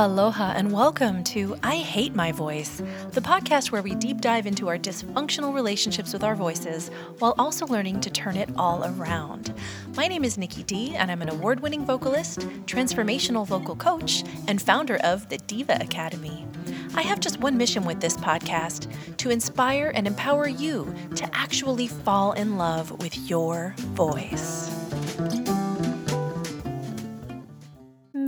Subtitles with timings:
[0.00, 2.80] Aloha and welcome to I Hate My Voice,
[3.10, 7.66] the podcast where we deep dive into our dysfunctional relationships with our voices while also
[7.66, 9.52] learning to turn it all around.
[9.96, 14.62] My name is Nikki Dee, and I'm an award winning vocalist, transformational vocal coach, and
[14.62, 16.46] founder of the Deeva Academy.
[16.94, 18.86] I have just one mission with this podcast
[19.16, 24.70] to inspire and empower you to actually fall in love with your voice.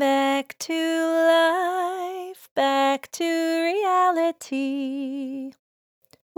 [0.00, 3.22] Back to life, back to
[3.62, 5.52] reality.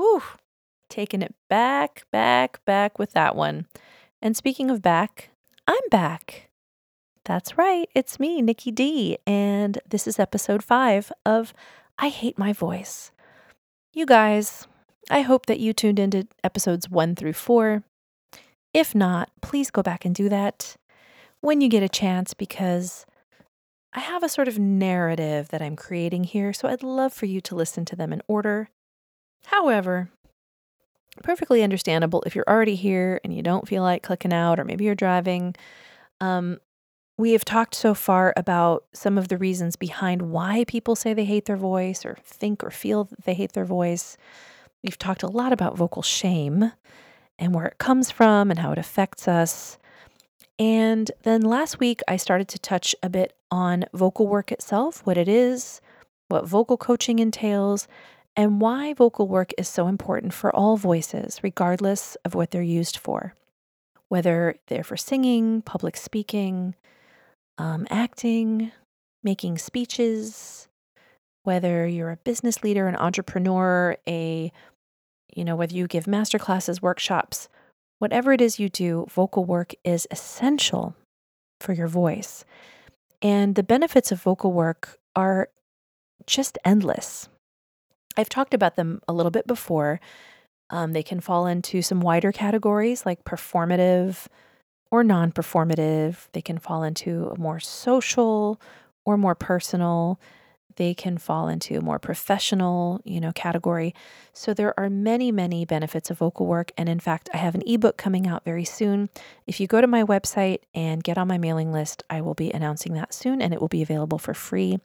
[0.00, 0.22] Ooh,
[0.88, 3.68] taking it back, back, back with that one.
[4.20, 5.30] And speaking of back,
[5.68, 6.50] I'm back.
[7.24, 11.54] That's right, it's me, Nikki Dee, and this is episode five of
[12.00, 13.12] I Hate My Voice.
[13.92, 14.66] You guys,
[15.08, 17.84] I hope that you tuned into episodes one through four.
[18.74, 20.74] If not, please go back and do that
[21.40, 23.06] when you get a chance because
[23.94, 27.40] I have a sort of narrative that I'm creating here, so I'd love for you
[27.42, 28.70] to listen to them in order.
[29.46, 30.10] However,
[31.22, 34.84] perfectly understandable if you're already here and you don't feel like clicking out, or maybe
[34.84, 35.54] you're driving.
[36.20, 36.58] Um,
[37.18, 41.26] we have talked so far about some of the reasons behind why people say they
[41.26, 44.16] hate their voice or think or feel that they hate their voice.
[44.82, 46.72] We've talked a lot about vocal shame
[47.38, 49.78] and where it comes from and how it affects us.
[50.58, 55.16] And then last week, I started to touch a bit on vocal work itself, what
[55.16, 55.80] it is,
[56.28, 57.88] what vocal coaching entails,
[58.36, 62.96] and why vocal work is so important for all voices, regardless of what they're used
[62.96, 63.34] for.
[64.08, 66.74] Whether they're for singing, public speaking,
[67.58, 68.72] um, acting,
[69.22, 70.68] making speeches,
[71.44, 74.52] whether you're a business leader, an entrepreneur, a
[75.34, 77.48] you know, whether you give master classes, workshops,
[78.02, 80.96] Whatever it is you do, vocal work is essential
[81.60, 82.44] for your voice.
[83.22, 85.50] And the benefits of vocal work are
[86.26, 87.28] just endless.
[88.16, 90.00] I've talked about them a little bit before.
[90.68, 94.26] Um, they can fall into some wider categories like performative
[94.90, 96.26] or non performative.
[96.32, 98.60] They can fall into a more social
[99.04, 100.18] or more personal
[100.76, 103.94] they can fall into a more professional, you know, category.
[104.32, 106.72] So there are many, many benefits of vocal work.
[106.76, 109.08] And in fact, I have an ebook coming out very soon.
[109.46, 112.50] If you go to my website and get on my mailing list, I will be
[112.50, 114.78] announcing that soon and it will be available for free.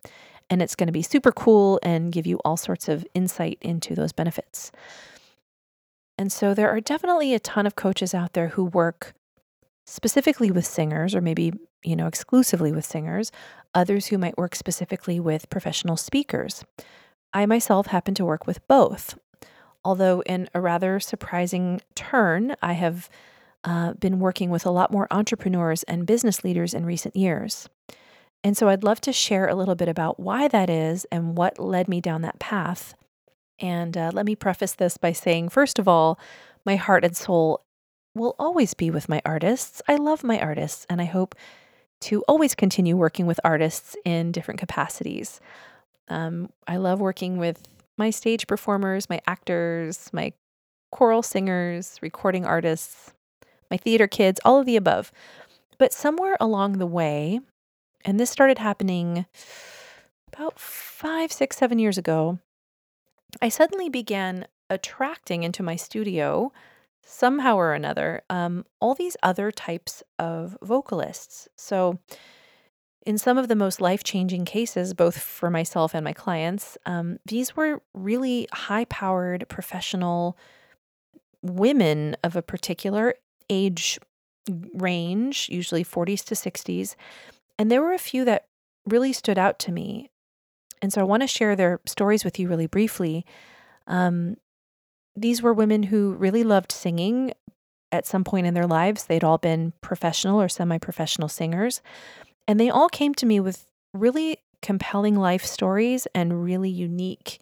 [0.50, 3.96] And it's going to be super cool and give you all sorts of insight into
[3.96, 4.72] those benefits.
[6.18, 9.14] And so there are definitely a ton of coaches out there who work
[9.86, 13.32] specifically with singers or maybe, you know, exclusively with singers,
[13.74, 16.64] others who might work specifically with professional speakers.
[17.34, 19.18] I myself happen to work with both.
[19.84, 23.10] Although, in a rather surprising turn, I have
[23.64, 27.70] uh, been working with a lot more entrepreneurs and business leaders in recent years.
[28.44, 31.60] And so I'd love to share a little bit about why that is and what
[31.60, 32.96] led me down that path.
[33.60, 36.20] And uh, let me preface this by saying, first of all,
[36.66, 37.64] my heart and soul
[38.14, 39.82] will always be with my artists.
[39.88, 41.36] I love my artists, and I hope
[42.02, 45.40] to always continue working with artists in different capacities.
[46.08, 50.34] Um, I love working with my stage performers, my actors, my
[50.92, 53.14] choral singers, recording artists,
[53.70, 55.12] my theater kids, all of the above.
[55.78, 57.40] But somewhere along the way,
[58.06, 59.26] and this started happening
[60.32, 62.40] about five, six, seven years ago,
[63.42, 66.52] I suddenly began attracting into my studio
[67.08, 71.48] somehow or another, um, all these other types of vocalists.
[71.56, 72.00] So,
[73.06, 77.20] in some of the most life changing cases, both for myself and my clients, um,
[77.26, 80.38] these were really high powered professional
[81.42, 83.14] women of a particular
[83.50, 83.98] age
[84.74, 86.96] range, usually 40s to 60s.
[87.58, 88.48] And there were a few that
[88.86, 90.10] really stood out to me.
[90.82, 93.26] And so I want to share their stories with you really briefly.
[93.88, 94.36] Um,
[95.18, 97.34] these were women who really loved singing
[97.92, 99.06] at some point in their lives.
[99.06, 101.82] They'd all been professional or semi professional singers.
[102.48, 107.42] And they all came to me with really compelling life stories and really unique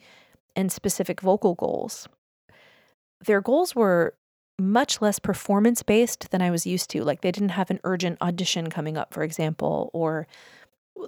[0.56, 2.07] and specific vocal goals.
[3.25, 4.16] Their goals were
[4.57, 7.04] much less performance based than I was used to.
[7.04, 10.28] Like they didn't have an urgent audition coming up, for example, or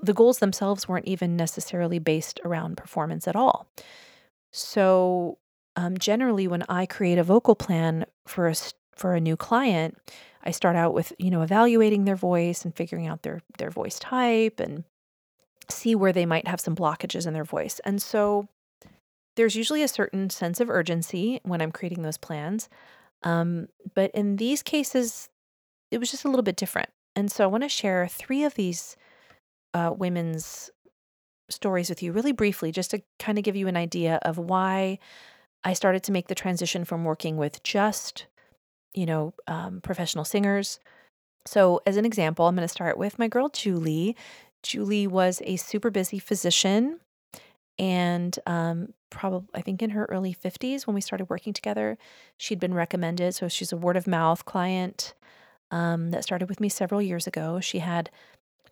[0.02, 3.68] the goals themselves weren't even necessarily based around performance at all.
[4.52, 5.38] So
[5.78, 8.56] um, generally when I create a vocal plan for a
[8.96, 9.96] for a new client,
[10.44, 14.00] I start out with you know evaluating their voice and figuring out their their voice
[14.00, 14.84] type and
[15.70, 17.80] see where they might have some blockages in their voice.
[17.86, 18.48] And so
[19.36, 22.70] there's usually a certain sense of urgency when I'm creating those plans.
[23.24, 25.30] Um, but in these cases,
[25.92, 26.90] it was just a little bit different.
[27.16, 28.96] And so I want to share three of these
[29.74, 30.72] uh, women's
[31.50, 35.00] stories with you really briefly, just to kind of give you an idea of why
[35.64, 38.26] I started to make the transition from working with just,
[38.94, 40.80] you know, um, professional singers.
[41.46, 44.16] So, as an example, I'm going to start with my girl, Julie.
[44.64, 47.00] Julie was a super busy physician
[47.80, 51.98] and um, probably, I think, in her early 50s when we started working together.
[52.38, 53.36] She'd been recommended.
[53.36, 55.14] So, she's a word of mouth client
[55.72, 57.60] um, that started with me several years ago.
[57.60, 58.10] She had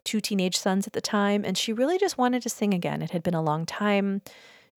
[0.04, 3.02] two teenage sons at the time, and she really just wanted to sing again.
[3.02, 4.22] It had been a long time.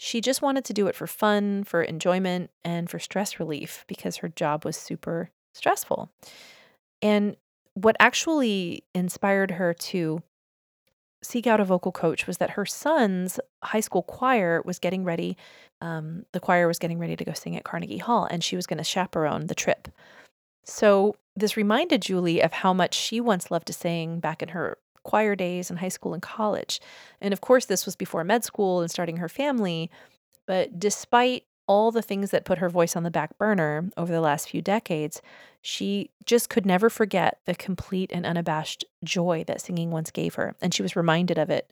[0.02, 4.18] She just wanted to do it for fun, for enjoyment, and for stress relief because
[4.18, 6.10] her job was super stressful.
[7.02, 7.36] And
[7.74, 10.24] what actually inspired her to
[11.22, 15.36] seek out a vocal coach was that her son's high school choir was getting ready.
[15.82, 18.66] Um, the choir was getting ready to go sing at Carnegie Hall, and she was
[18.66, 19.90] going to chaperone the trip.
[20.64, 24.78] So, this reminded Julie of how much she once loved to sing back in her
[25.04, 26.80] choir days in high school and college.
[27.22, 29.90] And of course, this was before med school and starting her family.
[30.46, 34.22] But despite all the things that put her voice on the back burner over the
[34.22, 35.22] last few decades,
[35.62, 40.56] she just could never forget the complete and unabashed joy that singing once gave her.
[40.62, 41.72] And she was reminded of it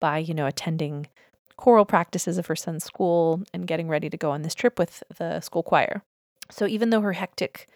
[0.00, 1.08] by, you know, attending
[1.56, 5.02] choral practices of her son's school and getting ready to go on this trip with
[5.18, 6.02] the school choir.
[6.50, 7.68] So even though her hectic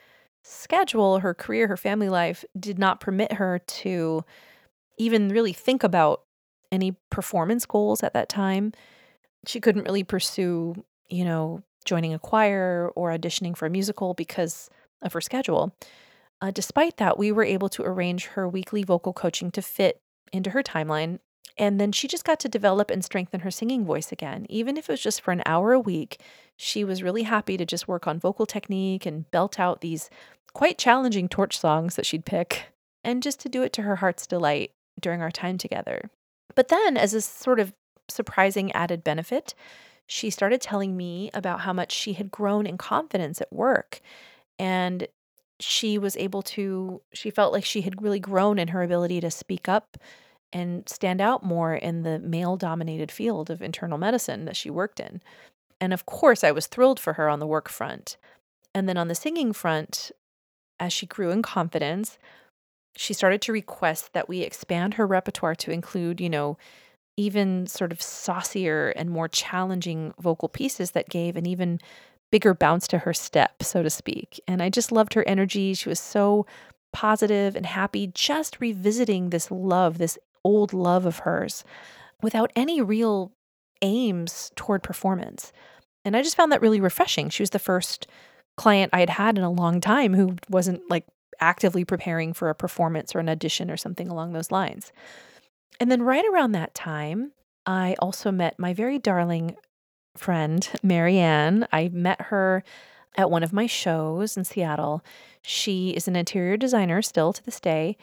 [0.43, 4.25] schedule, her career, her family life did not permit her to
[4.99, 6.23] even really think about
[6.71, 8.73] any performance goals at that time.
[9.47, 14.69] She couldn't really pursue, you know, joining a choir or auditioning for a musical because
[15.01, 15.75] of her schedule.
[16.41, 20.01] Uh, despite that, we were able to arrange her weekly vocal coaching to fit
[20.33, 21.19] into her timeline.
[21.57, 24.47] And then she just got to develop and strengthen her singing voice again.
[24.49, 26.21] Even if it was just for an hour a week,
[26.57, 30.09] she was really happy to just work on vocal technique and belt out these
[30.53, 32.67] quite challenging torch songs that she'd pick,
[33.03, 36.11] and just to do it to her heart's delight during our time together.
[36.55, 37.73] But then, as a sort of
[38.09, 39.55] surprising added benefit,
[40.07, 44.01] she started telling me about how much she had grown in confidence at work.
[44.59, 45.07] And
[45.61, 49.31] she was able to, she felt like she had really grown in her ability to
[49.31, 49.99] speak up
[50.53, 54.99] and stand out more in the male dominated field of internal medicine that she worked
[54.99, 55.21] in.
[55.81, 58.17] And of course, I was thrilled for her on the work front.
[58.75, 60.11] And then on the singing front,
[60.81, 62.19] as she grew in confidence,
[62.99, 66.59] she started to request that we expand her repertoire to include, you know,
[67.17, 71.79] even sort of saucier and more challenging vocal pieces that gave an even
[72.33, 74.41] bigger bounce to her step, so to speak.
[74.49, 75.75] And I just loved her energy.
[75.75, 76.45] She was so
[76.93, 81.63] positive and happy, just revisiting this love, this old love of hers
[82.21, 83.31] without any real
[83.81, 85.53] aims toward performance.
[86.05, 87.29] And I just found that really refreshing.
[87.29, 88.09] She was the first
[88.57, 91.05] client I had had in a long time who wasn't like
[91.41, 94.93] actively preparing for a performance or an audition or something along those lines.
[95.81, 97.33] And then right around that time,
[97.67, 99.57] I also met my very darling
[100.17, 101.67] friend, Marianne.
[101.73, 102.65] I met her
[103.17, 105.05] at one of my shows in Seattle.
[105.43, 107.97] She is an interior designer still to this day.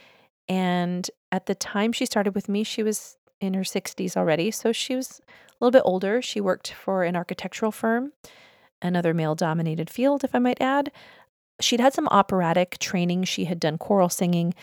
[0.48, 4.52] And at the time she started with me, she was in her 60s already.
[4.52, 6.22] So she was a little bit older.
[6.22, 8.14] She worked for an architectural firm
[8.82, 10.92] another male dominated field, if I might add.
[11.60, 14.54] She'd had some operatic training, she had done choral singing,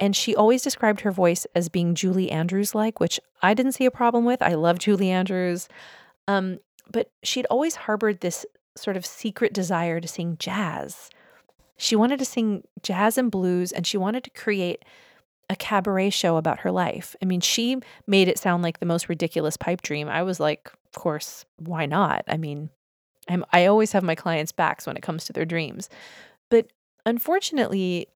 [0.00, 3.86] and she always described her voice as being Julie Andrews like, which I didn't see
[3.86, 4.42] a problem with.
[4.42, 5.68] I love Julie Andrews.
[6.28, 6.58] Um,
[6.90, 8.44] but she'd always harbored this
[8.76, 11.10] sort of secret desire to sing jazz.
[11.76, 14.84] She wanted to sing jazz and blues, and she wanted to create
[15.50, 17.14] a cabaret show about her life.
[17.22, 20.08] I mean, she made it sound like the most ridiculous pipe dream.
[20.08, 22.24] I was like, of course, why not?
[22.28, 22.70] I mean,
[23.28, 25.88] I'm, I always have my clients' backs when it comes to their dreams.
[26.50, 26.68] But
[27.06, 28.08] unfortunately,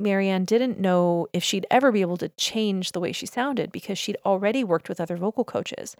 [0.00, 3.98] Marianne didn't know if she'd ever be able to change the way she sounded because
[3.98, 5.96] she'd already worked with other vocal coaches.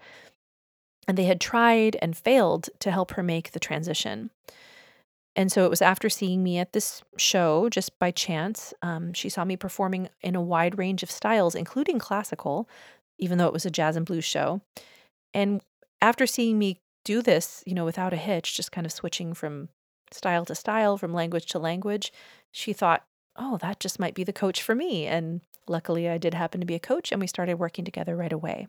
[1.07, 4.31] And they had tried and failed to help her make the transition.
[5.35, 9.29] And so it was after seeing me at this show, just by chance, um, she
[9.29, 12.69] saw me performing in a wide range of styles, including classical,
[13.19, 14.61] even though it was a jazz and blues show.
[15.33, 15.61] And
[16.01, 19.69] after seeing me do this, you know, without a hitch, just kind of switching from
[20.15, 22.11] style to style, from language to language,
[22.51, 23.03] she thought,
[23.35, 25.05] oh, that just might be the coach for me.
[25.05, 28.33] And luckily, I did happen to be a coach, and we started working together right
[28.33, 28.67] away.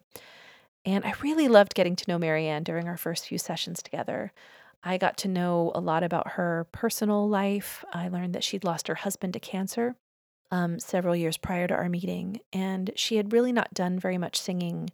[0.84, 4.32] And I really loved getting to know Marianne during our first few sessions together.
[4.82, 7.84] I got to know a lot about her personal life.
[7.92, 9.96] I learned that she'd lost her husband to cancer
[10.52, 14.36] um, several years prior to our meeting, and she had really not done very much
[14.40, 14.90] singing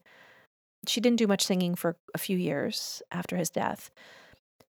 [0.86, 3.90] she didn't do much singing for a few years after his death.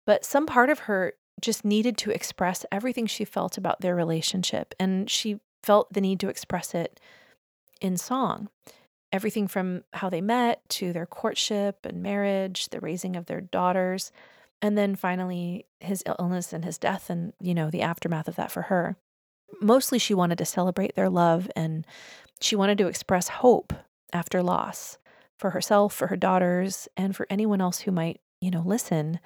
[0.06, 4.74] But some part of her just needed to express everything she felt about their relationship.
[4.78, 7.00] And she felt the need to express it
[7.80, 8.48] in song.
[9.14, 14.10] everything from how they met to their courtship and marriage, the raising of their daughters,
[14.60, 18.50] and then finally his illness and his death and, you know, the aftermath of that
[18.50, 18.96] for her.
[19.60, 21.86] Mostly she wanted to celebrate their love and
[22.40, 23.72] she wanted to express hope
[24.12, 24.98] after loss
[25.38, 29.20] for herself, for her daughters, and for anyone else who might, you know, listen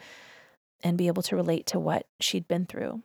[0.82, 3.02] and be able to relate to what she'd been through.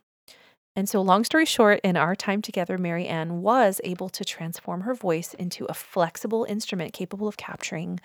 [0.76, 4.94] And so, long story short, in our time together, Marianne was able to transform her
[4.94, 8.00] voice into a flexible instrument capable of capturing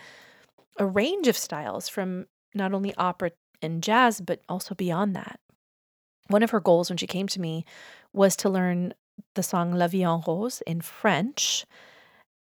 [0.77, 5.39] a range of styles from not only opera and jazz, but also beyond that.
[6.27, 7.65] One of her goals when she came to me
[8.13, 8.93] was to learn
[9.33, 11.65] the song La Vie en Rose in French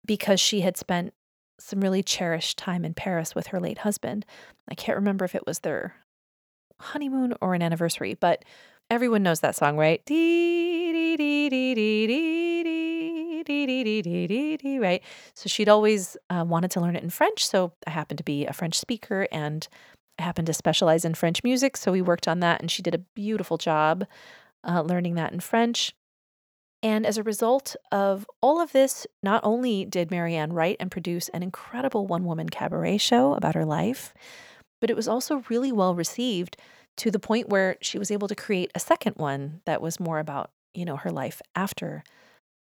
[0.06, 1.12] because she had spent
[1.58, 4.24] some really cherished time in Paris with her late husband.
[4.68, 5.96] I can't remember if it was their
[6.82, 8.44] honeymoon or an anniversary, but
[8.90, 10.04] everyone knows that song, right?
[14.78, 15.02] Right.
[15.34, 17.46] So she'd always uh, wanted to learn it in French.
[17.46, 19.66] So I happened to be a French speaker and
[20.18, 21.76] I happened to specialize in French music.
[21.76, 24.06] So we worked on that and she did a beautiful job
[24.66, 25.94] uh, learning that in French.
[26.82, 31.28] And as a result of all of this, not only did Marianne write and produce
[31.28, 34.12] an incredible one woman cabaret show about her life,
[34.82, 36.56] but it was also really well received
[36.96, 40.18] to the point where she was able to create a second one that was more
[40.18, 42.02] about, you know, her life after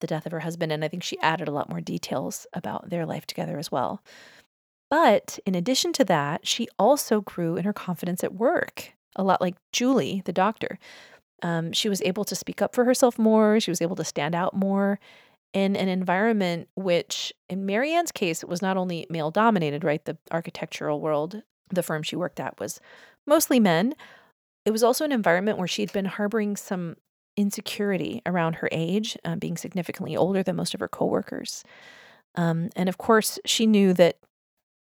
[0.02, 0.72] the death of her husband.
[0.72, 4.04] And I think she added a lot more details about their life together as well.
[4.88, 9.42] But in addition to that, she also grew in her confidence at work, a lot
[9.42, 10.78] like Julie, the doctor.
[11.42, 13.60] Um, she was able to speak up for herself more.
[13.60, 15.00] She was able to stand out more
[15.54, 20.06] in an environment which, in Marianne's case, was not only male dominated, right?
[20.06, 21.42] The architectural world,
[21.76, 22.80] the firm she worked at was
[23.26, 23.94] mostly men.
[24.66, 26.96] It was also an environment where she'd been harboring some
[27.38, 31.64] insecurity around her age, um, being significantly older than most of her coworkers.
[32.36, 34.18] Um, and of course, she knew that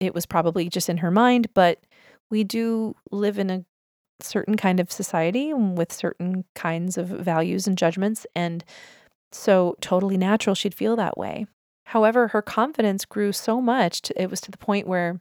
[0.01, 1.81] it was probably just in her mind, but
[2.31, 3.65] we do live in a
[4.21, 8.27] certain kind of society with certain kinds of values and judgments.
[8.35, 8.65] And
[9.33, 11.47] so, totally natural she'd feel that way.
[11.87, 15.21] However, her confidence grew so much, to, it was to the point where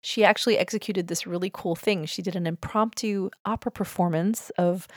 [0.00, 2.06] she actually executed this really cool thing.
[2.06, 4.88] She did an impromptu opera performance of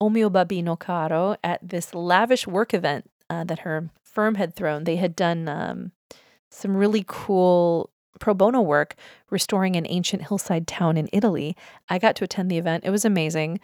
[0.00, 4.84] O mio babbino caro at this lavish work event uh, that her firm had thrown.
[4.84, 5.92] They had done um,
[6.50, 7.90] some really cool
[8.20, 8.94] pro bono work
[9.30, 11.56] restoring an ancient hillside town in Italy.
[11.88, 12.84] I got to attend the event.
[12.84, 13.60] It was amazing.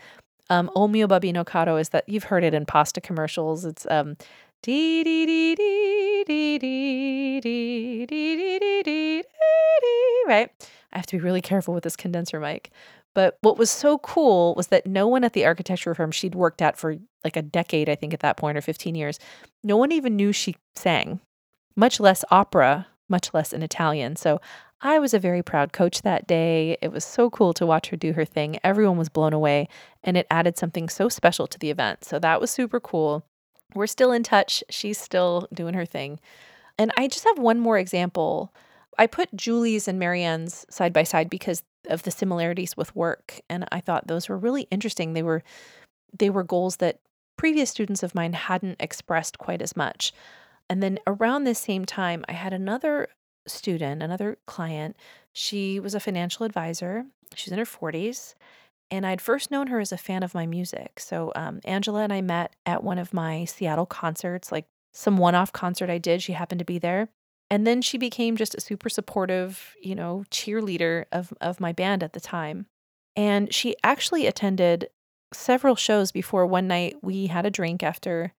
[0.50, 3.64] Um, O mio babbino caro is that you've heard it in pasta commercials.
[3.64, 4.16] It's um,
[4.62, 10.50] dee dee dee dee dee dee dee dee dee dee right.
[10.92, 12.70] I have to be really careful with this condenser mic.
[13.14, 16.62] But what was so cool was that no one at the architecture firm she'd worked
[16.62, 19.18] at for like a decade, I think, at that point, or 15 years,
[19.64, 21.20] no one even knew she sang,
[21.74, 24.16] much less opera, much less in Italian.
[24.16, 24.40] So
[24.80, 26.76] I was a very proud coach that day.
[26.80, 28.58] It was so cool to watch her do her thing.
[28.62, 29.68] Everyone was blown away,
[30.04, 32.04] and it added something so special to the event.
[32.04, 33.24] So that was super cool.
[33.74, 34.62] We're still in touch.
[34.70, 36.20] She's still doing her thing.
[36.78, 38.54] And I just have one more example.
[38.98, 43.66] I put Julie's and Marianne's side by side because of the similarities with work, and
[43.70, 45.12] I thought those were really interesting.
[45.12, 45.42] They were
[46.18, 47.00] they were goals that
[47.36, 50.12] previous students of mine hadn't expressed quite as much.
[50.68, 53.08] And then around this same time, I had another
[53.46, 54.96] student, another client.
[55.32, 57.06] She was a financial advisor.
[57.34, 58.34] She's in her 40s.
[58.90, 60.98] And I'd first known her as a fan of my music.
[60.98, 65.34] So um, Angela and I met at one of my Seattle concerts, like some one
[65.34, 66.22] off concert I did.
[66.22, 67.08] She happened to be there.
[67.50, 72.02] And then she became just a super supportive, you know, cheerleader of, of my band
[72.02, 72.66] at the time.
[73.16, 74.90] And she actually attended
[75.32, 78.32] several shows before one night we had a drink after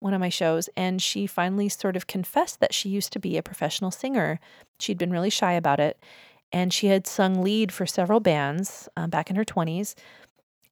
[0.00, 3.36] one of my shows, and she finally sort of confessed that she used to be
[3.36, 4.40] a professional singer.
[4.80, 6.02] She'd been really shy about it,
[6.50, 9.94] and she had sung lead for several bands um, back in her 20s.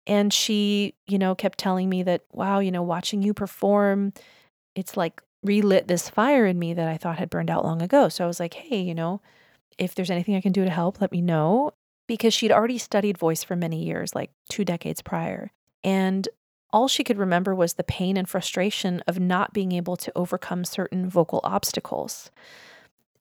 [0.06, 4.12] And she, you know, kept telling me that, wow, you know, watching you perform,
[4.74, 8.08] it's like relit this fire in me that I thought had burned out long ago.
[8.08, 9.20] So I was like, hey, you know,
[9.78, 11.72] if there's anything I can do to help, let me know.
[12.06, 15.52] Because she'd already studied voice for many years, like two decades prior.
[15.84, 16.28] And
[16.72, 20.64] all she could remember was the pain and frustration of not being able to overcome
[20.64, 22.30] certain vocal obstacles.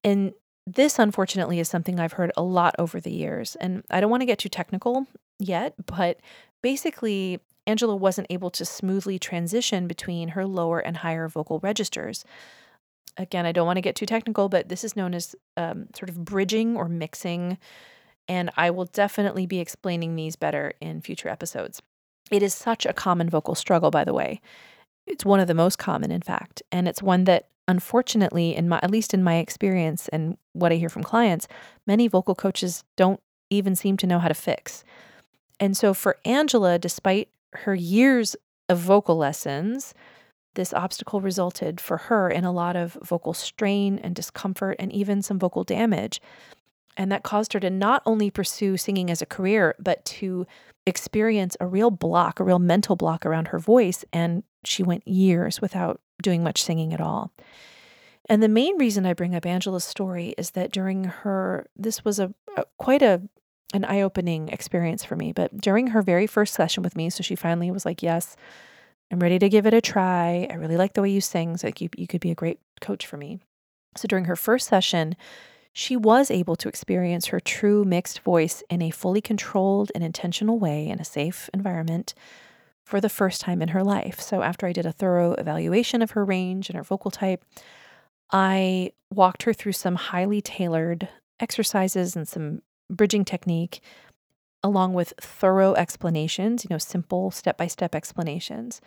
[0.03, 0.33] And
[0.65, 3.55] this, unfortunately, is something I've heard a lot over the years.
[3.55, 5.07] And I don't want to get too technical
[5.39, 6.19] yet, but
[6.61, 12.25] basically, Angela wasn't able to smoothly transition between her lower and higher vocal registers.
[13.17, 16.09] Again, I don't want to get too technical, but this is known as um, sort
[16.09, 17.57] of bridging or mixing.
[18.27, 21.81] And I will definitely be explaining these better in future episodes.
[22.31, 24.41] It is such a common vocal struggle, by the way.
[25.07, 28.79] It's one of the most common, in fact, and it's one that unfortunately, in my
[28.81, 31.47] at least in my experience and what I hear from clients,
[31.85, 34.83] many vocal coaches don't even seem to know how to fix.
[35.59, 38.35] And so for Angela, despite her years
[38.67, 39.93] of vocal lessons,
[40.55, 45.21] this obstacle resulted for her in a lot of vocal strain and discomfort and even
[45.21, 46.21] some vocal damage.
[46.97, 50.45] And that caused her to not only pursue singing as a career, but to
[50.85, 54.03] experience a real block, a real mental block around her voice.
[54.11, 57.31] And she went years without doing much singing at all.
[58.27, 62.19] And the main reason I bring up Angela's story is that during her, this was
[62.19, 63.21] a, a quite a
[63.73, 65.31] an eye-opening experience for me.
[65.31, 68.35] But during her very first session with me, so she finally was like, "Yes,
[69.11, 70.47] I'm ready to give it a try.
[70.49, 71.57] I really like the way you sing.
[71.57, 73.39] So like you, you could be a great coach for me."
[73.95, 75.15] So during her first session,
[75.71, 80.57] she was able to experience her true mixed voice in a fully controlled and intentional
[80.59, 82.13] way in a safe environment
[82.85, 84.19] for the first time in her life.
[84.19, 87.45] So after I did a thorough evaluation of her range and her vocal type,
[88.31, 91.07] I walked her through some highly tailored
[91.39, 93.81] exercises and some bridging technique,
[94.63, 98.81] along with thorough explanations, you know, simple step by step explanations.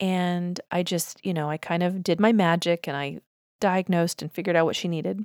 [0.00, 3.18] And I just, you know, I kind of did my magic and I
[3.60, 5.24] diagnosed and figured out what she needed.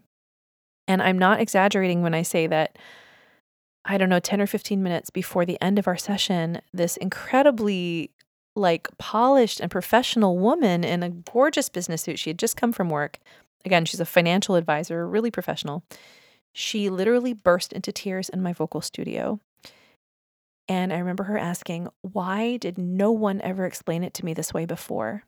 [0.87, 2.77] And I'm not exaggerating when I say that,
[3.85, 8.11] I don't know, 10 or 15 minutes before the end of our session, this incredibly
[8.55, 12.89] like polished and professional woman in a gorgeous business suit, she had just come from
[12.89, 13.19] work.
[13.65, 15.83] Again, she's a financial advisor, really professional.
[16.53, 19.39] She literally burst into tears in my vocal studio.
[20.67, 24.53] And I remember her asking, Why did no one ever explain it to me this
[24.53, 25.23] way before?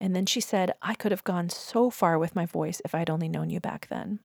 [0.00, 3.10] And then she said, I could have gone so far with my voice if I'd
[3.10, 4.20] only known you back then.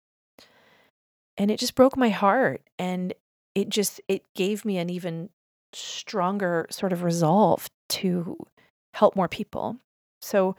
[1.37, 2.61] And it just broke my heart.
[2.77, 3.13] And
[3.55, 5.29] it just, it gave me an even
[5.73, 8.37] stronger sort of resolve to
[8.93, 9.77] help more people.
[10.21, 10.55] So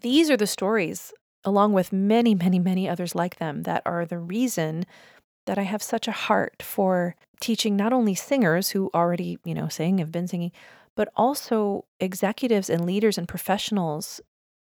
[0.00, 1.12] these are the stories
[1.46, 4.84] along with many, many, many others like them, that are the reason
[5.46, 9.68] that I have such a heart for teaching not only singers who already, you know,
[9.68, 10.50] sing, have been singing,
[10.96, 14.20] but also executives and leaders and professionals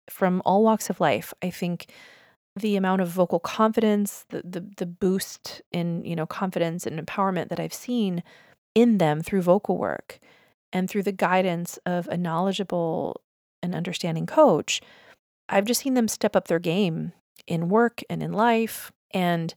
[0.09, 1.33] from all walks of life.
[1.43, 1.91] I think
[2.55, 7.49] the amount of vocal confidence, the the, the boost in, you know, confidence and empowerment
[7.49, 8.23] that I've seen
[8.73, 10.19] in them through vocal work
[10.71, 13.21] and through the guidance of a knowledgeable
[13.61, 14.81] and understanding coach
[15.49, 17.11] I've just seen them step up their game
[17.47, 18.91] in work and in life.
[19.11, 19.53] And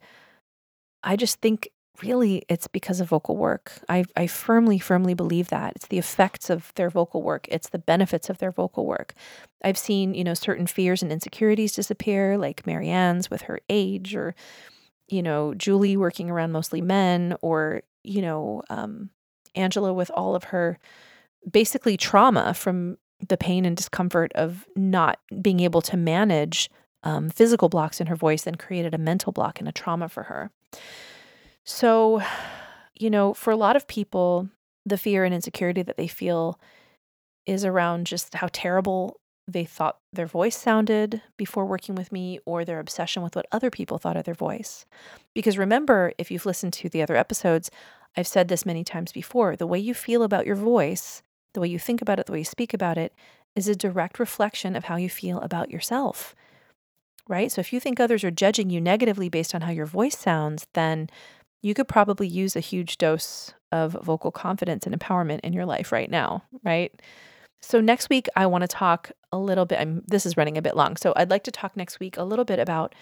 [1.02, 1.68] I just think
[2.02, 3.72] really it's because of vocal work.
[3.88, 5.74] I, I firmly, firmly believe that.
[5.76, 9.14] It's the effects of their vocal work, it's the benefits of their vocal work.
[9.62, 14.34] I've seen, you know, certain fears and insecurities disappear, like Marianne's with her age, or,
[15.08, 19.10] you know, Julie working around mostly men, or, you know, um,
[19.54, 20.78] Angela with all of her
[21.50, 22.96] basically trauma from
[23.28, 26.70] the pain and discomfort of not being able to manage
[27.04, 30.24] um, physical blocks in her voice then created a mental block and a trauma for
[30.24, 30.50] her.
[31.64, 32.22] So,
[32.94, 34.48] you know, for a lot of people,
[34.84, 36.58] the fear and insecurity that they feel
[37.46, 42.64] is around just how terrible they thought their voice sounded before working with me or
[42.64, 44.86] their obsession with what other people thought of their voice.
[45.34, 47.70] Because remember, if you've listened to the other episodes,
[48.16, 51.22] I've said this many times before the way you feel about your voice
[51.54, 53.12] the way you think about it, the way you speak about it,
[53.54, 56.34] is a direct reflection of how you feel about yourself.
[57.28, 57.52] Right?
[57.52, 60.66] So if you think others are judging you negatively based on how your voice sounds,
[60.74, 61.08] then
[61.62, 65.92] you could probably use a huge dose of vocal confidence and empowerment in your life
[65.92, 66.92] right now, right?
[67.62, 70.62] So next week I want to talk a little bit I'm this is running a
[70.62, 70.96] bit long.
[70.96, 72.94] So I'd like to talk next week a little bit about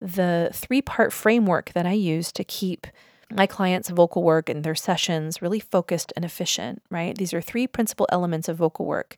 [0.00, 2.86] the three-part framework that I use to keep
[3.30, 7.16] my clients' vocal work and their sessions really focused and efficient, right?
[7.16, 9.16] These are three principal elements of vocal work.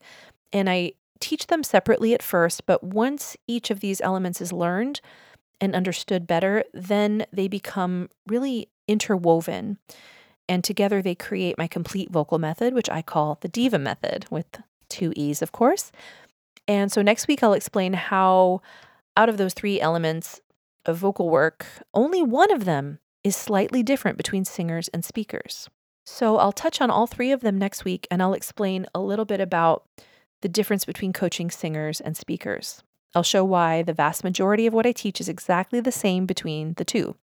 [0.53, 5.01] And I teach them separately at first, but once each of these elements is learned
[5.61, 9.79] and understood better, then they become really interwoven.
[10.49, 14.47] And together they create my complete vocal method, which I call the Deeva method, with
[14.89, 15.91] two E's, of course.
[16.69, 18.61] And so next week, I'll explain how,
[19.17, 20.41] out of those three elements
[20.85, 25.69] of vocal work, only one of them is slightly different between singers and speakers.
[26.05, 29.25] So I'll touch on all three of them next week and I'll explain a little
[29.25, 29.85] bit about
[30.43, 32.85] the difference between coaching singers and speakers.
[33.17, 36.75] I'll show why the vast majority of what I teach is exactly the same between
[36.75, 37.17] the two.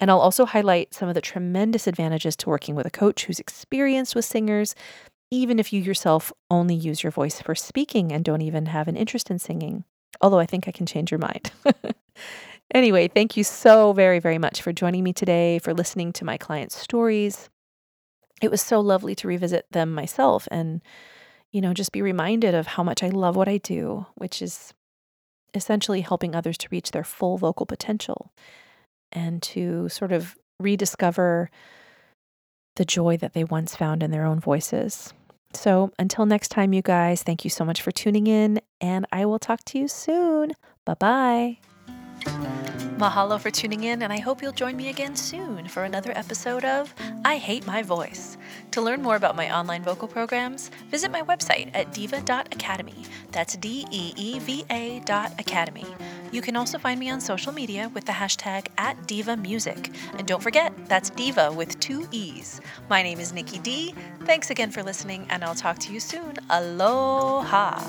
[0.00, 3.38] And I'll also highlight some of the tremendous advantages to working with a coach who's
[3.38, 4.74] experienced with singers,
[5.30, 8.96] even if you yourself only use your voice for speaking and don't even have an
[8.96, 9.84] interest in singing.
[10.20, 11.52] Although I think I can change your mind.
[12.74, 16.36] Anyway, thank you so very, very much for joining me today, for listening to my
[16.36, 17.48] clients' stories.
[18.42, 20.82] It was so lovely to revisit them myself and,
[21.52, 24.74] you know, just be reminded of how much I love what I do, which is
[25.54, 28.32] essentially helping others to reach their full vocal potential
[29.12, 31.50] and to sort of rediscover
[32.74, 35.14] the joy that they once found in their own voices.
[35.54, 39.24] So until next time, you guys, thank you so much for tuning in, and I
[39.24, 40.52] will talk to you soon.
[40.84, 41.58] Bye bye.
[42.96, 46.64] Mahalo for tuning in, and I hope you'll join me again soon for another episode
[46.64, 46.94] of
[47.26, 48.38] I Hate My Voice.
[48.70, 53.04] To learn more about my online vocal programs, visit my website at deeva.academy.
[53.32, 55.84] That's D E E V A dot academy.
[56.32, 59.90] You can also find me on social media with the hashtag at Deeva Music.
[60.16, 62.62] And don't forget, that's Deeva with two E's.
[62.88, 63.94] My name is Nikki Dee.
[64.24, 66.36] Thanks again for listening, and I'll talk to you soon.
[66.48, 67.82] Aloha!